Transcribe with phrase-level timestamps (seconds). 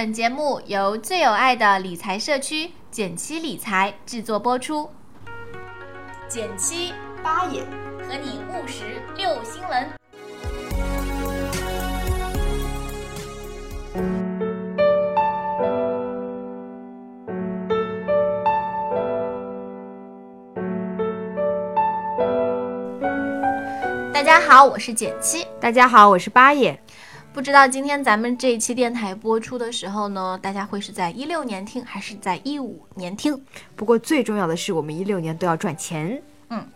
[0.00, 4.88] 本节目由最有爱的理财社区简七理财制作播出。
[6.28, 7.62] 减七八爷
[8.06, 9.88] 和你务实六新闻。
[24.14, 25.44] 大家好，我是减七。
[25.60, 26.80] 大家好，我是八眼。
[27.38, 33.40] 不知道今天咱们这一期电台播出的时候呢，大家会是在一六年听还是在一五年听？
[33.76, 36.20] 不过最重要的是，我们一六年都要赚钱。
[36.48, 36.66] 嗯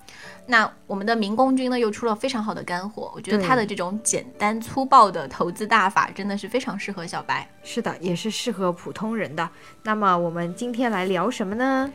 [0.46, 3.10] 那我们的民工君呢，又出了非常好的干货。
[3.12, 7.48] 我觉得他的这种简单粗暴的投资大法，真的是非常适合小白。
[7.64, 9.50] 是的，也是适合普通人的。
[9.82, 11.90] 那么我们今天来聊什么呢？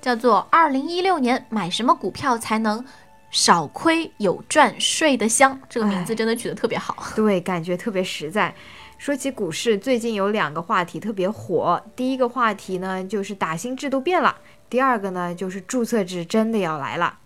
[0.00, 2.84] 叫做二零一六年买什么股票才能
[3.32, 5.58] 少亏有赚睡得香？
[5.68, 6.96] 这个名字哎真的取得特别好。
[7.16, 8.54] 对，感觉特别实在。
[8.98, 11.82] 说起股市，最近有两个话题特别火。
[11.96, 14.36] 第一个话题呢，就是打新制度变了；
[14.70, 17.18] 第二个呢，就是注册制真的要来了。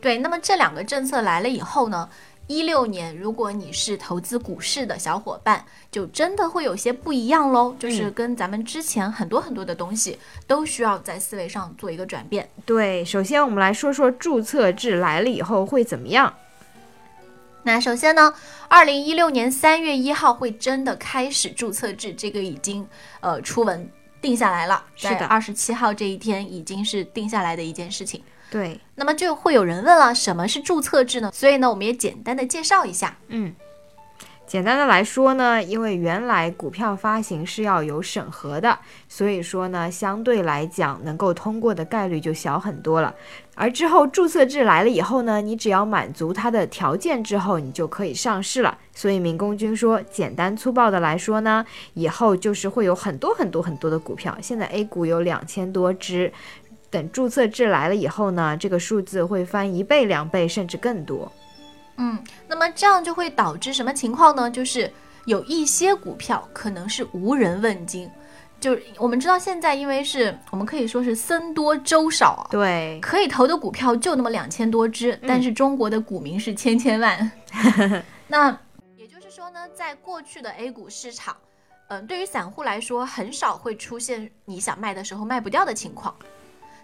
[0.00, 2.08] 对，那么这两个政策来了以后呢，
[2.50, 7.72] 一六年如果你是投资股市的小伙伴，就真的会有些不一样喽。
[7.78, 12.50] 就是跟咱们之前很多很多的东西都需要在思维上做一个转变。
[12.66, 16.34] 对，首先我们来说说注册制来了以后会怎么样。
[17.62, 18.34] 那首先呢，
[18.66, 22.84] 二零一六年三月一号会真的开始注册制，这个已经
[23.20, 23.88] 呃初文
[24.20, 28.20] 定下来了，是的在二十七号这一天已经是定下来的一件事情。
[28.50, 31.30] 对，那么就会有人问了，什么是注册制呢？
[31.32, 33.16] 所以呢，我们也简单的介绍一下。
[33.28, 33.54] 嗯，
[34.44, 38.76] 简单的来说呢，因为原来股票发行是要有审核的，
[39.08, 43.14] 所以说呢，相对来讲能够通过的概率就小很多了。
[43.54, 48.76] 而之后注册制来了以后呢，你只要满足它的条件之后，你就可以上市了。
[48.94, 54.36] 所以民工君说，简单粗暴的来说呢，以后就是会有很多很多很多的股票。
[54.40, 56.32] 现在 A 股有两千多只。
[56.90, 61.30] 等注册制来了以后呢，这个数字会翻一倍、两倍，甚至更多。
[61.96, 62.18] 嗯，
[62.48, 64.50] 那么这样就会导致什么情况呢？
[64.50, 64.90] 就是
[65.26, 68.10] 有一些股票可能是无人问津。
[68.58, 77.32] 就是我们知道现在，因为是我们可以说是僧多粥少啊，对，可以投的股票就那么两千多只，但是中国的股民是千千万。
[78.28, 78.50] 那
[78.98, 81.34] 也就是说呢，在过去的 A 股市场，
[81.88, 86.14] 嗯、对于散户来说，很少会出现你想卖的时候卖不掉的情况。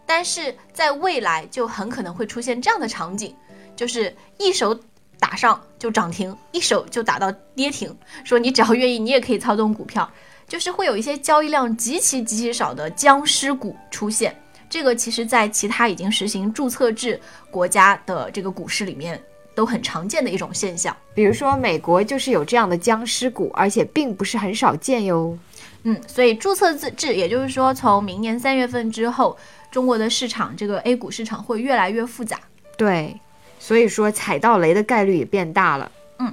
[0.06, 3.34] 但是在未来，就很可能会出现这样的场景，
[3.74, 4.78] 就是一手
[5.18, 7.94] 打上就涨停，一手就打到跌停，
[8.24, 10.08] 说你只要愿意，你也可以操纵股票。
[10.48, 14.32] 就是会有一些交易量极其极其少的僵尸股出现。
[14.70, 19.20] 这个其实，在其他已经实行注册制国家的这个股市里面，
[19.56, 20.96] 都很常见的一种现象。
[21.14, 25.36] 比如说美国就是有这样的僵尸股，而且并不是很少见哟。
[25.82, 29.36] 嗯，所以注册制，也就是说，从明年三月份之后，
[29.76, 32.40] 中国的市场这个 A 股市场会越来越复杂。
[32.78, 33.20] 对，
[33.58, 35.92] 所以说踩到雷的概率也变大了。
[36.18, 36.32] 嗯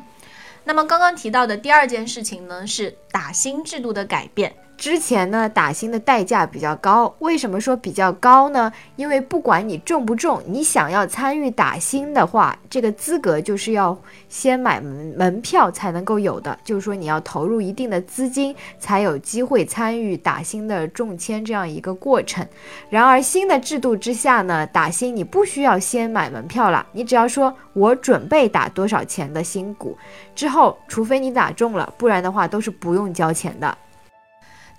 [0.64, 4.56] 那么刚刚提到的第二件事情呢，是打新制度的改变。
[4.76, 7.14] 之前呢，打新的代价比较高。
[7.20, 8.70] 为什么说比较高呢？
[8.98, 13.98] 因为不管你中不中，你想要参与打新的话，这个资格就是要
[14.28, 22.46] 先买门门票才能够有的，就是说你要投入一定的资金，才有机会参与打新的中签这样一个过程。
[22.90, 29.98] 然而新的制度之下呢，打新你不需要先买门票了，你只要说我准备打多少钱的新股，
[30.36, 33.78] 之后除非你打中了，不然的话都是不用交钱的。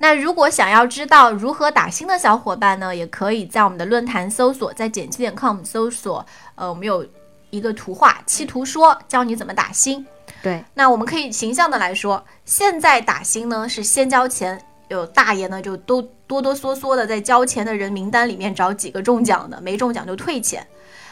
[0.04, 6.26] 那如果想要知道如何打新的小伙伴呢，也可以在我们的论坛搜索，在减七点 com 搜索，
[6.56, 7.06] 呃，我们有
[7.48, 10.06] 一个图画七图说，教你怎么打新。
[10.42, 20.66] 对，那我们可以形象的来说，现在打新呢是先交钱，有大爷呢就都哆哆嗦嗦的在交钱的人名单里面找几个中奖的，没中奖就退钱。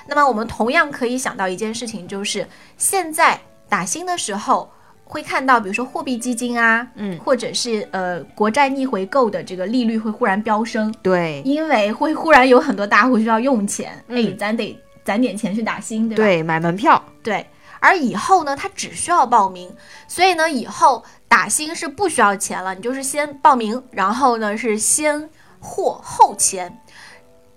[0.06, 4.70] 那么我们同样可以想到一件事情，就是现在打新的时候
[5.12, 11.42] 会看到，比如说货币基金啊，嗯，或者是呃国债逆回购的这个利率会忽然飙升，对。
[11.44, 14.16] 因为会忽然有很多大户需要用钱，嗯。
[14.16, 14.74] 哎，咱得
[15.04, 16.24] 攒点钱去打新，对吧？
[16.24, 17.04] 对，买门票。
[17.22, 17.46] 对，
[17.78, 19.70] 而以后呢，他只需要报名，
[20.08, 25.28] 所以呢，以后打新是不需要钱了，你就是先报名，然后呢是先
[25.60, 26.78] 货后钱。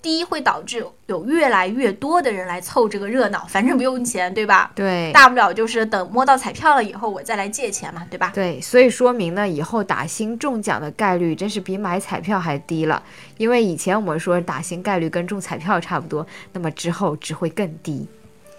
[0.05, 4.71] 第一会导致有越来越多的人来凑这个热闹，反正不用钱，对吧？
[4.75, 8.31] 对大不了就是等摸到彩票了以后，我再来借钱嘛，对吧？
[8.35, 13.01] 对，所以说明呢，以后打新中奖的概率真是比买彩票还低了。
[13.37, 16.23] 因为以前我们说打新概率跟中彩票差不多，
[16.53, 18.07] 那么之后只会更低。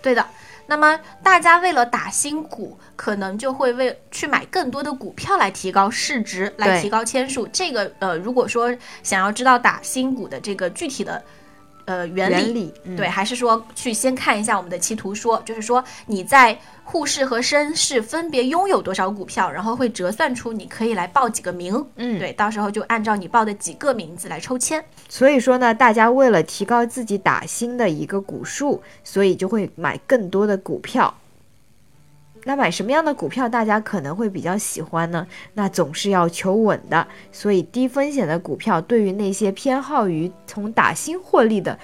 [0.03, 0.27] 对的。
[0.67, 7.47] 那么大家为了打新股，可能就会为去买更多的股票来提高市值，来提高签数。
[7.49, 11.23] 这个呃，如果说想要知道打新股的这个具体的。
[11.87, 24.85] 呃，原理对，还是说去先看一下我们的期图说，就是说你在沪市和深市分别拥有多少股票，然后会折算出你可以来报几个名，嗯，对，到时候就按照你报的几个名字来抽签。
[25.09, 31.13] 所以说呢，大家为了提高自己打新的一个股数，所以就会买更多的股票。
[32.49, 35.27] 那买什么样的股票大家可能会比较喜欢呢？
[35.53, 41.77] 那总是要求稳的，所以低风险的股票对于那些偏好于从打新获利的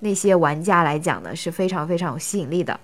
[0.00, 2.78] 那些玩家来讲呢，是非常非常有吸引力的。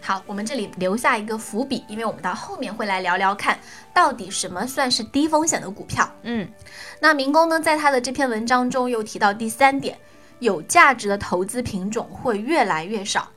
[0.00, 3.58] 好，我们这里留下一个伏笔，因为我们到后面会来聊聊看
[3.92, 6.10] 到底什么算是低风险的股票。
[6.22, 6.48] 嗯，
[6.98, 9.98] 那民工呢，在他的这篇文章中又提到第三点，
[10.38, 13.28] 有价值的投资品种会越来越少。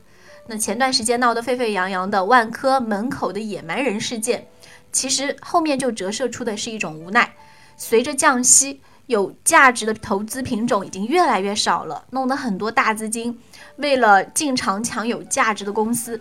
[0.46, 4.46] 那前段时间闹得沸沸扬扬的万科门口的野蛮人事件，
[4.92, 7.34] 其实后面就折射出的是一种无奈。
[7.76, 13.38] 随着降息，有价值的投资品种已经越来越少了，弄得很多大资金
[13.76, 16.20] 为了进场抢有价值的公司。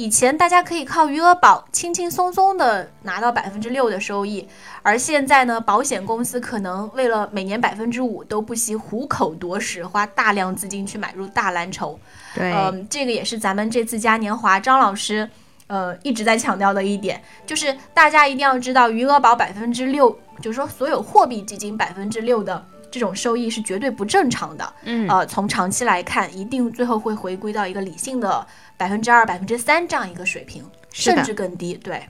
[0.00, 4.48] 以前大家可以靠余额宝轻轻松松的拿到百分之六的收益，
[4.82, 12.00] 而现在呢，保险公司可能为了每年百分之五都不惜虎口夺食，花大量资金去买入大蓝筹。
[12.34, 15.28] 对，嗯，这个也是咱们这次嘉年华张老师，
[15.66, 24.74] 呃，一直在强调的一点，就是大家一定要知道，余额宝百分之六，就是说所有货币基金百分之六的这种收益是绝对不正常的。
[24.82, 28.46] 嗯，呃，从长期来看，一定最后会回归到一个理性的。
[28.76, 31.74] 百分之二、百分之三这样一个水平，甚至更低。
[31.74, 32.02] 对，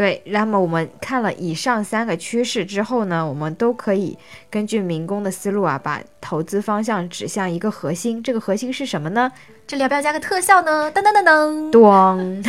[0.00, 0.22] 对。
[0.24, 4.16] 那么我们看了以上三个趋势之后呢，我们都可以
[4.48, 8.22] 根据民工的思路啊，把投资方向指向一个核心。
[8.22, 9.30] 这个核心是什么呢？
[9.66, 10.90] 这里要不要加个特效呢？
[10.90, 12.42] 噔噔噔噔，咣，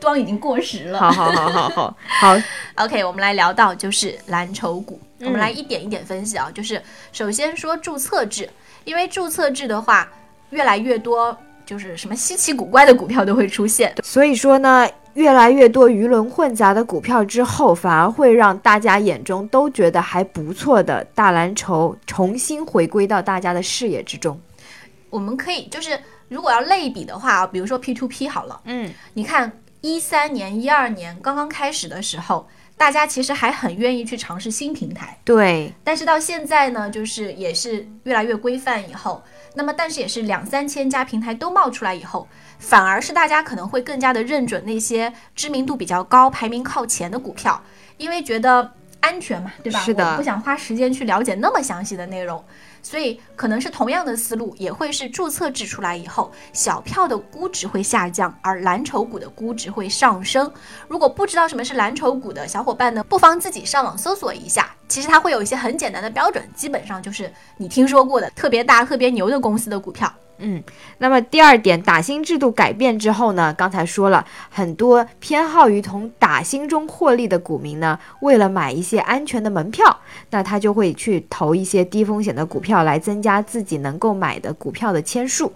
[0.00, 1.00] 咣已经过时了。
[1.00, 2.36] 好好好好好好。
[2.76, 6.48] OK，我们来聊到就是蓝筹股，我们来一点一点分析啊。
[6.54, 6.80] 就是
[7.10, 8.48] 首先说注册制，
[8.84, 10.08] 因为注册制的话
[10.50, 11.36] 越来越多。
[11.70, 24.36] 就是什么稀奇古怪的股票都会出现，所以说呢，越来越多鱼龙混杂的股票之后，反而会让大家眼中都觉得还不错的大蓝筹重新回归到大家的视野之中。
[25.10, 25.96] 我们可以就是
[26.28, 32.48] 如果要类比的话，比如说 P to P 好了，嗯，你看一三年、一二年刚刚开始的时候，
[32.80, 39.22] 大家其实还很愿意去尝试新平台，对，但是到现在呢，就是也是越来越规范以后。
[39.54, 42.26] 那么，但是也是两三千家平台都冒出来以后，
[42.58, 47.62] 反而是大家可能会更加的认准那些知名度比较高、排名靠前的股票，
[47.98, 49.78] 因为觉得安全嘛，对吧？
[49.80, 52.42] 是的，不想花时间去了解那么详细的内容。
[52.82, 60.50] 所以可能是同样的思路，也会是注册制出来以后，小票的估值会下降，而蓝筹股的估值会上升。
[60.88, 64.74] 如果不知道什么是蓝筹股的小伙伴呢，不妨自己上网搜索一下。
[64.90, 70.12] 其实它会有一些很简单的标准，基本上就是你听说过的特别大、特别牛的公司的股票。
[70.38, 70.60] 嗯，
[70.98, 80.00] 那么第二点，打新制度改变之后呢，刚才说了很多偏好于从打新中获利的股民呢，为了买一些安全的门票，
[80.30, 85.52] 那他就会去投一些低风险的股票，来增加自己能够买的股票的签数。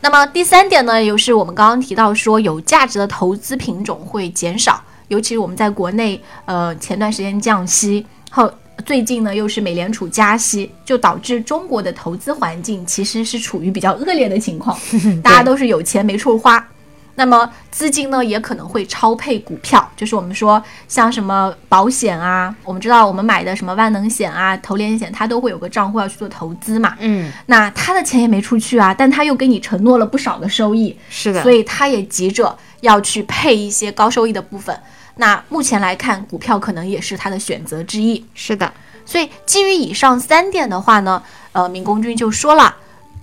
[0.00, 4.82] 那么第三点呢，又是我们刚刚提到说，有价值的投资品种会减少，
[5.12, 8.50] 尤其是我们在国内，呃，前段时间降息后。
[8.86, 14.76] 最近呢，又是美联储加息，就导致中国的投资环境其实是处于比较恶劣的情况，
[15.22, 16.66] 大家都是有钱没处花，
[17.14, 34.76] 那么资金呢也可能会超配股票，就是我们说像什么保险啊，我们知道我们买的什么万能险啊、投连险，它都会有个账户要去做投资嘛，嗯，那他的钱也没出去啊，但他又给你承诺了不少的收益，是的，所以他也急着要去配一些高收益的部分。
[35.16, 38.24] 那目前来看，股票可能也是他的选择之一。
[38.34, 38.72] 是的，
[39.04, 42.74] 所以基于以上三点的话呢，呃，闵公君就说了，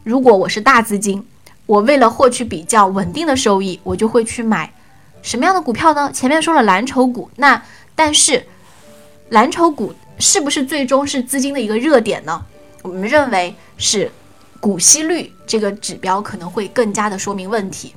[0.03, 1.25] 如果我是大资金，
[1.65, 4.71] 我为了获取比较稳定的收益，我就会去买
[5.21, 6.11] 什么样的股票呢？
[6.11, 7.61] 前面说了蓝筹股，那
[7.95, 8.45] 但是
[9.29, 12.45] 蓝筹股是不是最终是资金的一个热点呢？
[12.81, 14.11] 我们认为是
[14.59, 17.93] 股息率这个指标可能会更加的说明问题。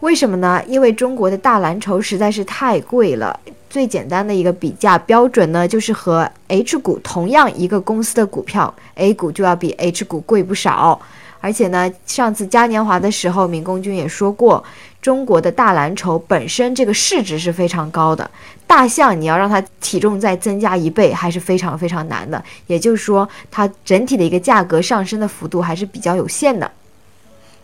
[0.00, 0.62] 为什么呢？
[0.66, 3.38] 因为中国的大蓝筹实在是太贵了。
[3.68, 11.00] 最简单的一个比价标准呢，就是和 H 股同样一个公司的股票，A 股就要比 H 股贵不少。
[11.42, 14.62] 而且呢，上次嘉年华的时候，民工君也说过，
[15.00, 18.28] 中国的大蓝筹本身这个市值是非常高的。
[18.66, 22.42] 大象你要让它体重再增加一倍，还是非常非常难的。
[22.66, 26.70] 也就是说，它整体的一个价格上升的幅度还是比较有限的。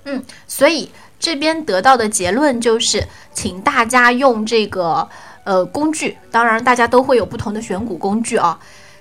[0.04, 0.88] 嗯，所以
[1.18, 5.08] 这边得到的结论就是，请大家用这个
[5.44, 8.58] 呃工具，当然大家都会有不同的选股工具啊，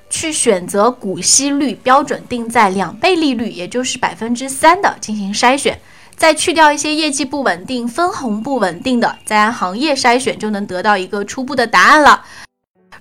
[0.09, 5.79] 去选择股息率标准定在两倍利率，也就是百分之三的进行筛选，
[6.15, 12.23] 再去掉一些业绩不稳定、分红不稳定的，再按行业筛选，就能得到一个初步的答案了。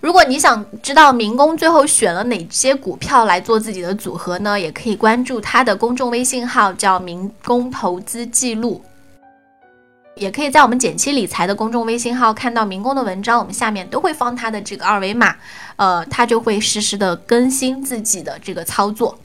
[0.01, 4.61] 如果你想知道民工最后选了哪些股票来做自己的组合呢？
[4.61, 8.83] 也可以关注他的公众微信号，叫“民工投资记录”。
[10.17, 15.35] 也可以在我们减期理财的公众微信号看到民工的文章，我们下面都会放他的这个二维码，
[15.77, 19.19] 呃，他就会实时的更新自己的这个操作。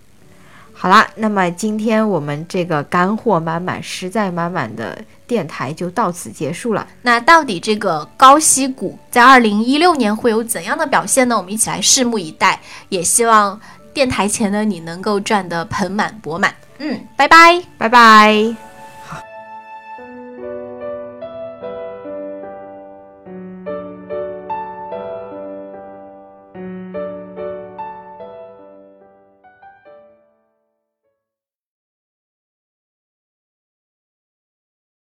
[0.73, 6.87] 好啦，那么今天我们这个干货满满、实在满满的电台就到此结束了。
[7.01, 11.35] 那到底这个高息股在二零一六年会有怎样的表现呢？
[11.35, 12.61] 我们一起来拭目以待。
[12.87, 13.59] 也希望
[13.93, 16.55] 电台前的你能够赚得盆满钵满。
[16.77, 18.68] 嗯，拜拜，拜拜。